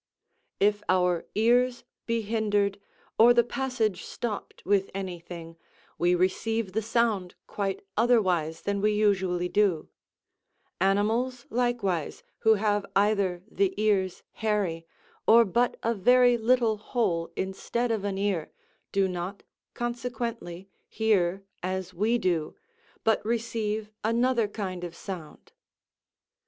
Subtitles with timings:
[0.59, 2.79] If our ears be hindered,
[3.19, 5.57] or the passage stopped with any thing,
[5.99, 9.89] we receive the sound quite otherwise than we usually do;
[10.79, 14.87] animals, likewise, who have either the ears hairy,
[15.27, 18.51] or but a very little hole instead of an ear,
[18.91, 19.43] do not,
[19.75, 22.55] consequently, hear as we do,
[23.03, 25.51] but receive another kind of sound.